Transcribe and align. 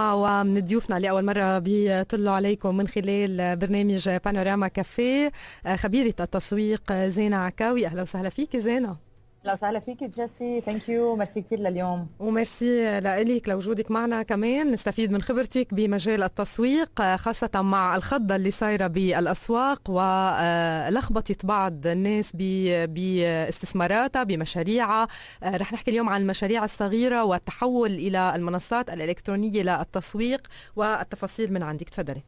ومن 0.00 0.60
ضيوفنا 0.60 0.98
لأول 0.98 1.24
مرة 1.24 1.58
بيطلوا 1.58 2.32
عليكم 2.32 2.76
من 2.76 2.88
خلال 2.88 3.56
برنامج 3.56 4.08
بانوراما 4.08 4.68
كافيه 4.68 5.32
خبيرة 5.76 6.14
التسويق 6.20 6.92
زينة 6.92 7.36
عكاوي. 7.36 7.86
أهلا 7.86 8.02
وسهلا 8.02 8.28
فيك 8.28 8.56
زينة. 8.56 9.09
أهلا 9.40 9.52
وسهلا 9.52 9.80
فيك 9.80 10.04
جيسي 10.04 10.60
thank 10.60 10.88
you 10.88 11.16
merci 11.16 11.42
كثير 11.42 11.60
لليوم. 11.60 12.08
وميرسي 12.18 13.00
لك 13.00 13.48
لوجودك 13.48 13.90
معنا 13.90 14.22
كمان. 14.22 14.72
نستفيد 14.72 15.12
من 15.12 15.22
خبرتك 15.22 15.74
بمجال 15.74 16.22
التسويق 16.22 17.02
خاصة 17.16 17.50
مع 17.54 17.96
الخضة 17.96 18.36
اللي 18.36 18.50
صايرة 18.50 18.86
بالأسواق 18.86 19.90
ولخبطة 19.90 21.36
بعض 21.44 21.86
الناس 21.86 22.32
باستثماراتها 22.36 24.22
بمشاريعها. 24.22 25.08
رح 25.44 25.72
نحكي 25.72 25.90
اليوم 25.90 26.08
عن 26.08 26.20
المشاريع 26.20 26.64
الصغيرة 26.64 27.24
والتحول 27.24 27.90
إلى 27.90 28.34
المنصات 28.34 28.90
الإلكترونية 28.90 29.62
للتسويق 29.62 30.46
والتفاصيل 30.76 31.52
من 31.52 31.62
عندك. 31.62 31.88
تفضلي. 31.88 32.22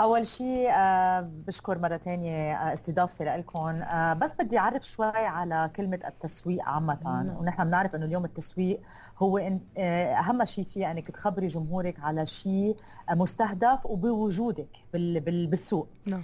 أول 0.00 0.26
شيء 0.26 0.70
آه 0.70 1.20
بشكر 1.46 1.78
مرة 1.78 1.96
ثانية 1.96 2.52
آه 2.54 2.74
استضافتي 2.74 3.24
لكم 3.24 3.82
آه 3.82 4.12
بس 4.12 4.34
بدي 4.34 4.58
أعرف 4.58 4.86
شوي 4.86 5.06
على 5.06 5.70
كلمة 5.76 6.00
التسويق 6.06 6.64
عامة. 6.64 6.98
ونحن 7.40 7.64
بنعرف 7.64 7.94
إنه 7.94 8.04
اليوم 8.04 8.24
التسويق 8.24 8.80
هو 9.18 9.38
أهم 9.78 10.44
شيء 10.44 10.64
فيه 10.64 10.90
إنك 10.90 11.10
تخبري 11.10 11.46
جمهورك 11.46 12.00
على 12.00 12.26
شيء 12.26 12.76
مستهدف 13.10 13.86
وبوجودك 13.86 14.68
بال 14.92 15.20
بال 15.20 15.46
بالسوق 15.46 15.88
نعم. 16.06 16.22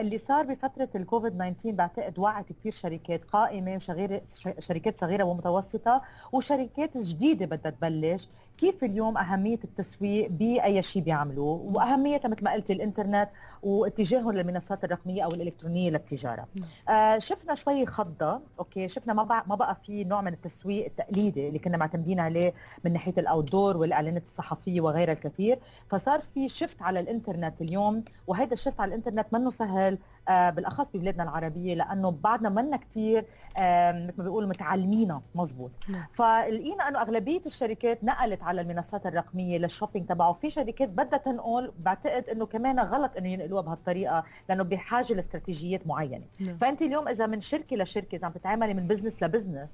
اللي 0.00 0.18
صار 0.18 0.46
بفترة 0.46 0.88
الكوفيد 0.94 1.32
19 1.32 1.70
بعتقد 1.76 2.18
وعت 2.18 2.52
كثير 2.52 2.72
شركات 2.72 3.24
قائمة 3.24 3.74
وشغيرة 3.74 4.22
شركات 4.58 4.98
صغيرة 4.98 5.24
ومتوسطة 5.24 6.02
وشركات 6.32 6.96
جديدة 6.96 7.46
بدها 7.46 7.70
تبلش 7.70 8.28
كيف 8.58 8.84
اليوم 8.84 9.18
أهمية 9.18 9.58
التسويق 9.64 10.30
بأي 10.30 10.82
شيء 10.82 11.02
بيعملوه؟ 11.02 11.60
واهميه 11.74 12.20
مثل 12.24 12.44
ما 12.44 12.52
قلت 12.52 12.70
الإنترنت 12.70 13.28
واتجاههم 13.62 14.32
للمنصات 14.32 14.84
الرقمية 14.84 15.24
أو 15.24 15.28
الإلكترونية 15.28 15.90
للتجارة. 15.90 16.46
آه 16.88 17.18
شفنا 17.18 17.54
شوي 17.54 17.86
خضة 17.86 18.40
okay 18.58 18.88
شفنا 18.88 19.12
ما 19.14 19.22
بقى 19.22 19.44
ما 19.46 19.54
بقى 19.54 19.74
في 19.86 20.04
نوع 20.04 20.20
من 20.20 20.32
التسويق 20.32 20.84
التقليدي 20.84 21.48
اللي 21.48 21.58
كنا 21.58 21.76
معتمدين 21.76 22.20
عليه 22.20 22.54
من 22.84 22.92
ناحية 22.92 23.14
ال 23.18 23.52
outdoor 23.52 23.76
والإعلانات 23.76 24.22
الصحفية 24.22 24.80
وغيرها 24.80 25.12
الكثير. 25.12 25.58
فصار 25.88 26.20
في 26.20 26.48
shift 26.48 26.82
على 26.82 27.00
الإنترنت 27.00 27.60
اليوم 27.62 28.04
وهذا 28.26 28.52
ال 28.52 28.57
shift 28.57 28.80
على 28.80 28.88
الإنترنت 28.88 29.26
منه 29.32 29.50
سهل 29.50 29.98
آه 30.28 30.50
بالأخص 30.50 30.90
ببلادنا 30.94 31.22
العربية 31.22 31.74
لأنه 31.74 32.10
بعدنا 32.10 32.48
منا 32.48 32.76
كثير 32.76 33.24
آه 33.56 33.92
مثل 33.92 34.14
ما 34.18 34.24
بيقولوا 34.24 34.48
متعلمينها 34.48 35.22
مزبوط. 35.34 35.70
فلقينا 36.12 36.88
إنه 36.88 37.00
أغلبية 37.02 37.40
الشركات 37.46 38.04
نقلت 38.04 38.42
على 38.48 38.60
المنصات 38.60 39.06
الرقمية 39.06 39.58
لل 39.58 39.68
shopping 39.68 40.06
تبعه. 40.06 40.32
في 40.32 40.50
شركات 40.50 40.88
بدها 40.88 41.18
تنقل 41.18 41.72
بعتقد 41.78 42.28
إنه 42.28 42.46
كمان 42.46 42.80
غلط 42.80 43.16
إنه 43.16 43.28
ينقلوها 43.28 43.62
بهالطريقة 43.62 44.24
لأنه 44.48 44.62
بحاجة 44.62 45.12
لاستراتيجيات 45.12 45.86
معينة. 45.86 46.24
نعم. 46.40 46.56
فأنت 46.56 46.82
اليوم 46.82 47.08
إذا 47.08 47.26
من 47.26 47.40
شركة 47.40 47.76
لشركة 47.76 48.16
إذا 48.16 48.26
عم 48.26 48.32
تتعاملي 48.32 48.74
من 48.74 48.86
business 48.88 49.22
ل 49.22 49.27
business 49.27 49.70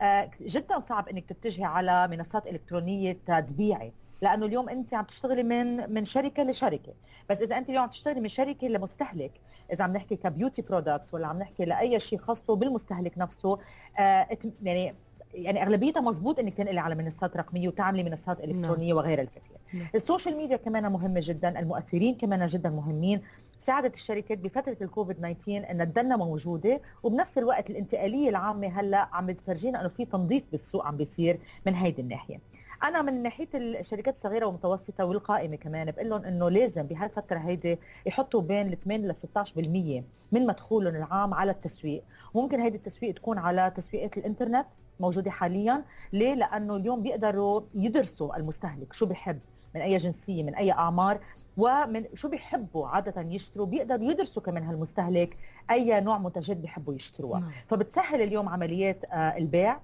آه، 0.00 0.30
جدا 0.40 0.80
صعب 0.80 1.08
إنك 1.08 1.24
تتجهي 1.32 1.64
على 1.64 2.08
منصات 2.08 2.46
إلكترونية 2.46 3.18
تبيعي 3.26 3.92
لأنه 4.22 4.46
اليوم 4.46 4.68
أنت 4.68 4.94
عم 4.94 5.04
تشتغلي 5.04 5.42
من 5.42 5.92
من 5.94 6.04
شركة 6.04 6.42
لشركة. 6.42 6.92
بس 7.30 7.42
إذا 7.42 7.58
أنت 7.58 7.68
اليوم 7.68 7.82
عم 7.82 7.90
تشتغلي 7.90 8.20
من 8.20 8.28
شركة 8.28 8.68
لمستهلك 8.68 9.32
إذا 9.72 9.84
عم 9.84 9.92
نحكي 9.92 10.16
ك 10.16 10.23
beauty 10.23 10.62
products 10.62 11.14
ولا 11.14 11.26
عم 11.26 11.38
نحكي 11.38 11.64
لأي 11.64 12.00
شيء 12.00 12.18
خاصه 12.18 12.56
بالمستهلك 12.56 13.18
نفسه 13.18 13.58
آه 13.98 14.28
يعني 14.62 14.94
يعني 15.34 15.62
أغلبيتها 15.62 16.00
مزبوط 16.00 16.38
إنك 16.38 16.54
تنقلي 16.54 16.80
على 16.80 16.94
منصات 16.94 17.36
رقمية 17.36 17.68
وتعملي 17.68 18.02
منصات 18.02 18.40
نعم. 18.40 18.50
إلكترونية 18.50 18.94
وغيرها 18.94 19.22
الكثير 19.22 19.56
نعم. 19.74 19.86
ال 19.94 20.00
social 20.00 20.36
media 20.36 20.56
كمان 20.56 20.92
مهمة 20.92 21.20
جدا 21.22 21.58
المؤثرين 21.58 22.14
كمان 22.14 22.46
جدا 22.46 22.70
مهمين 22.70 23.22
ساعدت 23.58 23.94
الشركات 23.94 24.38
بفترة 24.38 24.76
الكوفيد 24.82 25.16
19 25.16 25.70
انها 25.70 25.84
تضلها 25.84 26.16
موجودة 26.16 26.80
وبنفس 27.02 27.38
الوقت 27.38 27.70
الانتقالية 27.70 28.28
العامة 28.28 28.80
هلأ 28.80 29.08
عم 29.12 29.30
تفرجينا 29.30 29.80
إنه 29.80 29.88
في 29.88 30.04
تنظيف 30.04 30.42
بالسوق 30.52 30.86
عم 30.86 30.96
بيصير 30.96 31.38
من 31.66 31.74
هيدي 31.74 32.02
الناحية 32.02 32.40
أنا 32.82 33.02
من 33.02 33.22
ناحية 33.22 33.48
الشركات 33.54 34.14
الصغيرة 34.14 34.46
والمتوسطة 34.46 35.04
والقائمة 35.04 35.56
كمان 35.56 35.90
بقول 35.90 36.10
لهم 36.10 36.24
إنه 36.24 36.48
لازم 36.48 36.82
بهالفترة 36.82 37.38
هيدي 37.38 37.78
يحطوا 38.06 38.40
بين 38.40 38.72
ال 38.72 38.78
8 38.78 39.08
ل 39.08 39.14
16% 39.14 40.04
من 40.32 40.46
مدخولهم 40.46 40.94
العام 40.96 41.34
على 41.34 41.50
التسويق. 41.50 42.04
ممكن 42.34 42.60
هيدي 42.60 42.76
التسويق 42.76 43.14
تكون 43.14 43.38
على 43.38 43.72
تسويقات 43.76 44.18
الإنترنت 44.18 44.66
موجودة 45.00 45.30
حاليا. 45.30 45.84
ليه؟ 46.12 46.34
لأنه 46.34 46.76
اليوم 46.76 47.02
بيقدروا 47.02 47.60
يدرسوا 47.74 48.36
المستهلك 48.36 48.92
شو 48.92 49.06
بحب 49.06 49.40
من 49.74 49.80
أي 49.80 49.96
جنسية 49.96 50.42
من 50.42 50.54
أي 50.54 50.72
أعمار 50.72 51.20
ومن 51.56 52.04
شو 52.14 52.28
بيحبوا 52.28 52.88
عادة 52.88 53.22
يشتروا. 53.22 53.66
بيقدروا 53.66 54.10
يدرسوا 54.10 54.42
كمان 54.42 54.62
هالمستهلك 54.62 55.36
أي 55.70 56.00
نوع 56.00 56.18
منتجات 56.18 56.56
بيحبوا 56.56 56.94
يشتروها. 56.94 57.40
نعم. 57.40 57.50
فبتسهل 57.66 58.22
اليوم 58.22 58.48
عمليات 58.48 59.04
آه، 59.04 59.36
البيع. 59.36 59.80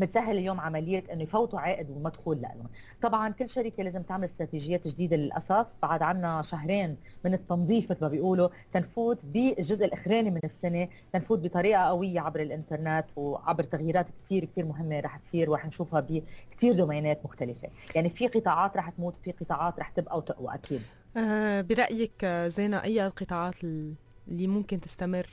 بتسهل 0.00 0.38
اليوم 0.38 0.60
عملية 0.60 1.04
إنه 1.12 1.22
يفوتوا 1.22 1.60
عائد 1.60 1.90
ومدخول 1.90 2.40
لهم. 2.42 2.68
طبعا 3.02 3.28
كل 3.28 3.48
شركة 3.48 3.82
لازم 3.82 4.02
تعمل 4.02 4.24
استراتيجيات 4.24 4.88
جديدة 4.88 5.16
للأسف. 5.16 5.66
بعد 5.82 6.02
عنا 6.02 6.42
شهرين 6.42 6.96
من 7.24 7.34
التنظيف 7.34 7.90
مثل 7.90 8.00
ما 8.02 8.08
بيقولوا 8.08 8.48
تنفوت 8.72 9.26
بالجزء 9.26 9.86
الأخراني 9.86 10.30
من 10.30 10.40
السنة 10.44 10.88
تنفوت 11.12 11.38
بطريقة 11.38 11.82
قوية 11.82 12.20
عبر 12.20 12.40
الإنترنت 12.40 13.06
وعبر 13.16 13.64
تغييرات 13.64 14.06
كثير 14.24 14.44
كثير 14.44 14.64
مهمة 14.64 15.00
رح 15.00 15.16
تصير 15.16 15.50
ورح 15.50 15.66
نشوفها 15.66 16.00
بكثير 16.00 16.74
دومينات 16.74 17.24
مختلفة. 17.24 17.68
يعني 17.94 18.10
في 18.10 18.26
قطاعات 18.26 18.76
رح 18.76 18.90
تموت 18.90 19.16
في 19.16 19.32
قطاعات 19.32 19.78
رح 19.78 19.88
تبقى 19.88 20.18
وتقوى 20.18 20.54
أكيد. 20.54 20.82
أه 21.16 21.60
برأيك 21.60 22.24
زينه 22.26 22.82
أي 22.84 23.06
القطاعات 23.06 23.64
اللي 23.64 24.46
ممكن 24.46 24.80
تستمر؟ 24.80 25.26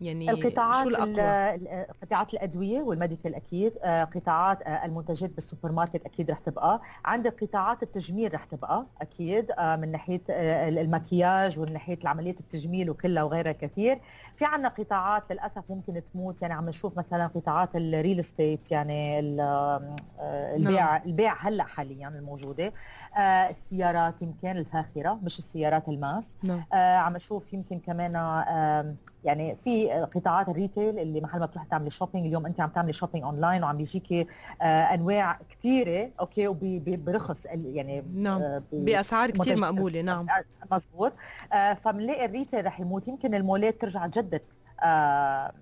يعني 0.00 0.30
القطاعات 0.30 0.82
شو 0.82 0.88
الأقوى؟ 0.88 1.86
قطاعات 2.02 2.34
الأدوية 2.34 2.82
وال 2.82 2.94
medical 2.94 3.34
أكيد 3.34 3.72
آه، 3.82 4.04
قطاعات 4.04 4.62
آه، 4.62 4.84
المنتجات 4.84 5.30
بالسوبر 5.30 5.72
ماركت 5.72 6.06
أكيد 6.06 6.30
رح 6.30 6.38
تبقى 6.38 6.80
عندك 7.04 7.44
قطاعات 7.44 7.82
التجميل 7.82 8.34
رح 8.34 8.44
تبقى 8.44 8.86
أكيد 9.00 9.50
آه، 9.58 9.76
من 9.76 9.92
ناحية 9.92 10.22
المكياج 10.28 11.58
ومن 11.58 11.72
ناحية 11.72 11.98
عملية 12.04 12.36
التجميل 12.40 12.90
وكلها 12.90 13.22
وغيرها 13.22 13.52
كثير 13.52 14.00
في 14.36 14.44
عندنا 14.44 14.68
قطاعات 14.68 15.22
للأسف 15.30 15.62
ممكن 15.68 16.02
تموت 16.12 16.42
يعني 16.42 16.54
عم 16.54 16.68
نشوف 16.68 16.98
مثلا 16.98 17.26
قطاعات 17.26 17.76
ال 17.76 17.84
real 17.84 18.18
estate 18.18 18.70
يعني 18.70 19.20
البيع 19.20 20.96
نعم. 20.96 21.02
البيع 21.06 21.34
هلأ 21.40 21.64
حاليا 21.64 22.08
الموجودة 22.08 22.72
السيارات 23.50 24.22
يمكن 24.22 24.50
الفاخرة 24.50 25.18
مش 25.22 25.38
السيارات 25.38 25.88
ال 25.88 25.98
mass 25.98 26.38
نعم. 26.44 26.64
عم 26.72 27.16
نشوف 27.16 27.52
يمكن 27.52 27.78
كمان 27.78 28.16
يعني 29.26 29.56
في 29.64 29.90
قطاعات 29.90 30.48
ال 30.48 30.55
retail 30.55 30.98
اللي 30.98 31.20
محل 31.20 31.38
ما 31.38 31.46
بتروح 31.46 31.64
تعملي 31.64 31.90
shopping 31.90 32.26
اليوم 32.26 32.46
انت 32.46 32.60
عم 32.60 32.68
تعملي 32.68 32.92
shopping 32.92 33.24
online 33.24 33.62
وعم 33.64 33.76
بيجيكي 33.76 34.26
آه 34.62 34.64
أنواع 34.64 35.38
كثيره 35.50 36.10
okay 36.20 36.48
وبرخص 36.48 37.46
يعني 37.46 38.04
نعم. 38.14 38.42
آه 38.42 38.62
بأسعار 38.72 39.30
كثير 39.30 39.60
مقبولة 39.60 40.02
نعم. 40.02 40.26
آه، 40.30 40.74
مزبوط. 40.74 41.12
فبنلاقي 41.84 42.24
ال 42.24 42.30
retail 42.30 42.66
رح 42.66 42.80
يموت. 42.80 43.08
يمكن 43.08 43.34
المولات 43.34 43.80
ترجع 43.80 44.06
تجدد 44.06 44.42
آه 44.82 45.52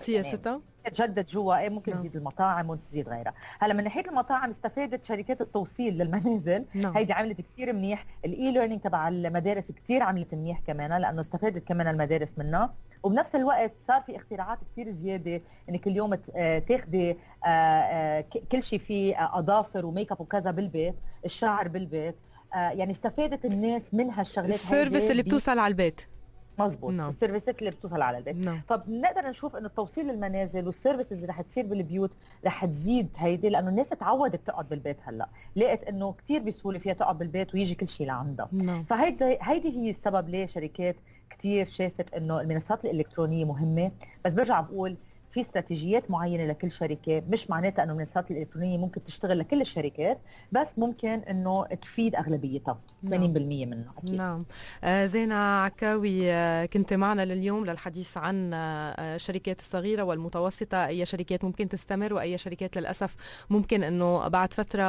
سياستها؟ 0.00 0.60
يعني 0.86 0.96
تجدد 0.96 1.26
جوا 1.26 1.58
إيه 1.58 1.68
ممكن 1.68 1.92
نعم. 1.92 2.00
تزيد 2.00 2.16
المطاعم 2.16 2.66
ممكن 2.66 2.86
تزيد 2.86 3.08
غيرها. 3.08 3.34
هلا 3.58 3.74
من 3.74 3.84
ناحية 3.84 4.08
المطاعم 4.08 4.50
استفادت 4.50 5.04
شركات 5.04 5.40
التوصيل 5.40 5.98
للمنازل. 5.98 6.64
نعم. 6.74 6.96
هيدي 6.96 7.12
عملت 7.12 7.40
كثير 7.40 7.72
منيح. 7.72 8.06
ال 8.24 8.52
e-learning 8.52 8.80
تبع 8.80 9.08
المدارس 9.08 9.72
كثير 9.72 10.02
عملت 10.02 10.34
منيح 10.34 10.60
كمان 10.66 11.00
لأنه 11.00 11.20
استفادت 11.20 11.68
كمان 11.68 11.88
المدارس 11.88 12.38
منها. 12.38 12.74
وبنفس 13.02 13.34
الوقت 13.34 13.72
صار 13.86 14.00
في 14.00 14.16
اختراعات 14.16 14.58
كثير 14.72 14.90
زيادة 14.90 15.40
إنك 15.68 15.86
اليوم 15.86 16.18
آه، 16.36 16.58
تاخذي 16.58 17.10
آه، 17.10 17.46
آه، 17.46 18.24
كل 18.52 18.62
شيء 18.62 18.78
فيه 18.78 19.38
أظافر 19.38 19.86
وميك 19.86 20.12
اب 20.12 20.20
وكذا 20.20 20.50
بالبيت 20.50 20.94
الشعر 21.24 21.68
بالبيت. 21.68 22.16
يعني 22.54 22.92
استفادت 22.92 23.44
الناس 23.44 23.94
من 23.94 24.10
هالشغلات 24.10 24.54
ال 24.54 24.61
service 24.61 25.10
اللي 25.10 25.22
بتوصل 25.22 25.58
على 25.58 25.70
البيت. 25.70 26.08
مظبوط 26.58 26.92
نعم. 26.92 27.08
السيرفيسات 27.08 27.58
اللي 27.58 27.70
بتوصل 27.70 28.02
على 28.02 28.18
البيت 28.18 28.36
نعم. 28.36 28.60
فبنقدر 28.68 29.28
نشوف 29.28 29.56
انه 29.56 29.66
التوصيل 29.66 30.06
للمنازل 30.06 30.66
وال 30.66 30.77
services 30.77 31.20
اللي 31.20 31.26
رح 31.26 31.40
تصير 31.40 31.66
بالبيوت 31.66 32.16
رح 32.44 32.64
تزيد 32.64 33.08
هيدي 33.16 33.48
لأنه 33.48 33.68
الناس 33.68 33.88
تعودت 33.88 34.46
تقعد 34.46 34.68
بالبيت 34.68 34.96
هلأ 35.02 35.28
لقيت 35.56 35.84
إنه 35.84 36.12
كثير 36.12 36.42
بسهولة 36.42 36.78
فيها 36.78 36.92
تقعد 36.92 37.18
بالبيت 37.18 37.54
ويجي 37.54 37.74
كل 37.74 37.88
شيء 37.88 38.06
لعندها 38.06 38.48
نعم. 38.52 38.84
فهيدي 38.84 39.38
هيدي 39.42 39.76
هي 39.76 39.90
السبب 39.90 40.28
ليه 40.28 40.46
شركات 40.46 40.96
كثير 41.30 41.64
شافت 41.64 42.14
إنه 42.14 42.40
المنصات 42.40 42.84
الإلكترونية 42.84 43.44
مهمة 43.44 43.90
بس 44.24 44.34
برجع 44.34 44.60
بقول 44.60 44.96
في 45.36 45.42
استراتيجيات 45.42 46.10
معينة 46.10 46.44
لكل 46.44 46.70
شركة 46.70 47.22
مش 47.28 47.50
معناتها 47.50 47.82
إنه 47.82 47.92
المنصات 47.92 48.30
الإلكترونية 48.30 48.78
ممكن 48.78 49.04
تشتغل 49.04 49.38
لكل 49.38 49.60
الشركات 49.60 50.18
بس 50.52 50.78
ممكن 50.78 51.08
إنه 51.08 51.64
تفيد 51.64 52.14
أغلبيتها 52.14 52.78
80% 53.06 53.10
نعم. 53.10 53.30
منها 53.42 53.92
أكيد 53.98 54.14
نعم 54.14 54.44
آه 54.84 55.06
زينة 55.06 55.34
عكاوي 55.34 56.32
آه 56.32 56.66
كنت 56.66 56.92
معنا 56.92 57.24
لليوم 57.24 57.66
للحديث 57.66 58.16
عن 58.16 58.50
آه 58.54 59.14
الشركات 59.14 59.60
الصغيرة 59.60 60.02
والمتوسطة 60.02 60.86
أي 60.86 61.06
شركات 61.06 61.44
ممكن 61.44 61.68
تستمر 61.68 62.14
وأي 62.14 62.38
شركات 62.38 62.76
للأسف 62.78 63.14
ممكن 63.50 63.82
إنه 63.82 64.28
بعد 64.28 64.52
فترة 64.52 64.84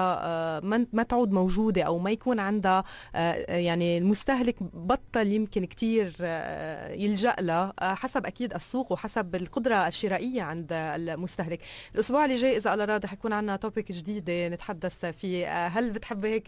ما 0.94 1.04
تعود 1.10 1.32
موجودة 1.32 1.84
أو 1.84 2.00
ما 2.00 2.12
يكون 2.12 2.40
عندها 2.40 2.84
يعني 3.50 3.98
المستهلك 3.98 4.56
بطل 4.74 5.28
يمكن 5.28 5.66
كثير 5.66 6.16
يلجأ 6.92 7.36
له 7.40 7.74
آه 7.80 7.94
حسب 7.94 8.26
أكيد 8.26 8.54
السوق 8.54 8.92
وحسب 8.92 9.36
القدرة 9.36 9.88
الشرائية 9.88 10.37
عند 10.42 10.68
المستهلك. 10.72 11.60
الأسبوع 11.96 12.26
اللي 12.26 12.36
جاي 12.36 12.58
إذا 12.58 12.74
الله 12.74 12.86
راضي 12.86 13.08
حيكون 13.08 13.34
عندنا 13.34 13.56
topic 13.56 13.92
جديدة 13.92 14.48
نتحدث 14.48 15.06
فيه. 15.06 15.68
هل 15.68 15.92
بتحبي 15.92 16.28
هيك 16.28 16.46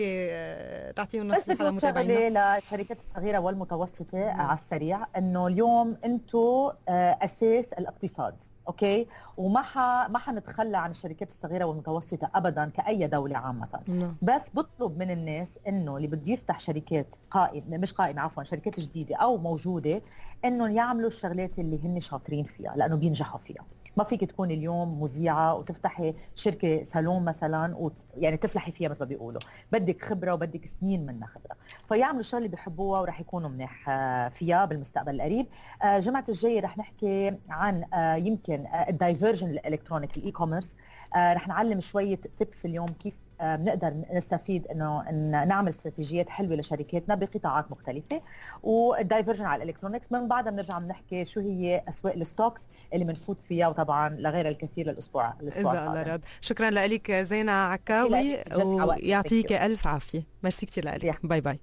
تعطيهم 0.96 1.28
نصيحه 1.28 1.56
بس 1.56 1.62
بدي 1.62 1.80
شغله 1.80 2.30
للشركات 2.58 3.00
الصغيرة 3.00 3.40
والمتوسطة 3.40 4.18
مم. 4.18 4.42
على 4.42 4.54
السريع 4.54 5.06
إنه 5.18 5.48
اليوم 5.48 5.98
أنتم 6.06 6.70
أساس 6.88 7.74
الاقتصاد 7.74 8.36
okay؟ 8.68 9.08
وما 9.38 9.62
ح... 9.62 9.78
ما 10.10 10.18
حنتخلى 10.20 10.78
عن 10.78 10.90
الشركات 10.90 11.30
الصغيرة 11.30 11.66
والمتوسطة 11.66 12.30
ابدا 12.36 12.66
كأي 12.70 13.08
دولة 13.08 13.38
عامة. 13.38 13.68
نعم. 13.88 14.16
بس 14.22 14.52
بطلب 14.54 14.98
من 14.98 15.12
الناس 15.12 15.60
إنه 15.68 15.98
اللي 15.98 16.08
بده 16.08 16.32
يفتح 16.32 16.60
شركات 16.60 17.16
قائمه 17.32 17.78
مش 17.78 17.94
قائمه 17.94 18.22
عفوا 18.22 18.44
شركات 18.44 18.80
جديدة 18.80 19.16
أو 19.16 19.38
موجودة 19.38 20.02
انه 20.46 20.76
يعملوا 20.76 21.08
الشغلات 21.08 21.60
اللي 21.60 21.80
هن 21.84 22.00
شاطرين 22.00 22.44
فيها 22.44 22.74
لأنه 22.76 22.96
بينجحوا 22.96 23.40
فيها. 23.40 23.66
ما 23.98 24.04
فيك 24.04 24.24
تكوني 24.24 24.54
اليوم 24.54 25.02
مذيعة 25.02 25.56
وتفتحي 25.56 26.16
شركة 26.36 26.84
صالون 26.84 27.26
مثلا 27.26 27.92
ويعني 28.18 28.38
تفلحي 28.38 28.72
فيها 28.72 28.90
مثل 28.90 29.00
ما 29.00 29.06
بيقولوا. 29.06 29.42
بدك 29.72 30.02
خبرة 30.02 30.34
وبدك 30.34 30.66
سنين 30.66 31.06
منها 31.06 31.28
خبرة. 31.28 31.56
فيعملوا 31.88 32.24
اللي 32.34 32.48
بيحبوها 32.48 33.02
وراح 33.02 33.20
يكونوا 33.20 33.50
منيح 33.50 33.90
آه، 33.90 34.30
فيها 34.30 34.66
بالمستقبل 34.66 35.16
القريب. 35.16 35.48
آه، 35.84 36.00
جمعه 36.00 36.26
الجايه 36.30 36.62
رح 36.62 36.78
نحكي 36.78 37.38
عن 37.50 37.86
آه، 37.94 38.16
يمكن 38.16 38.66
ال 38.90 38.96
diversion 38.96 39.50
ال 39.50 39.56
electronic 39.56 40.18
ال 40.18 40.32
e-commerce 40.32 40.78
رح 41.16 41.48
نعلم 41.48 41.80
شوية 41.80 42.16
tips 42.16 42.66
اليوم 42.66 42.88
كيف 42.88 43.29
بنقدر 43.42 43.94
نستفيد 44.14 44.68
إنه 44.68 45.10
إن 45.10 45.48
نعمل 45.48 45.70
استراتيجيات 45.70 46.30
حلوة 46.30 46.56
لشركاتنا 46.56 47.16
بقطاعات 47.16 47.72
مختلفة 47.72 48.22
وال 48.64 48.79
diversion 48.79 49.46
على 49.46 49.64
ال 49.64 49.68
electronics 49.68 50.12
من 50.12 50.28
بعدها 50.28 50.52
بنرجع 50.52 50.80
بنحكي 50.80 51.26
شو 51.26 51.40
هي 51.40 51.84
أسواق 51.90 52.14
ال 52.14 52.22
stocks 52.22 52.68
اللي 52.94 53.06
بنفوت 53.06 53.38
فيها 53.42 53.68
وطبعا 53.68 54.10
لغيرها 54.10 54.50
الكثير 54.50 54.88
للأسبوع 54.88 55.34
الأسبوع 55.42 55.74
القادم. 55.74 56.20
شكرا 56.42 56.70
لك 56.70 57.12
زينة 57.12 57.52
عكاوي 57.52 58.38
ويعطيك 58.54 59.52
ألف 59.52 59.88
عافية. 59.88 60.24
ميرسي 60.44 60.66
كثير 60.66 60.86
لك. 60.86 61.20
bye 61.24 61.42
bye. 61.42 61.60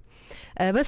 بس 0.61 0.84